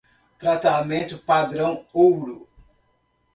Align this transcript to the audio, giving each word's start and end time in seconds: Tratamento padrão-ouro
Tratamento 0.39 1.19
padrão-ouro 1.19 2.47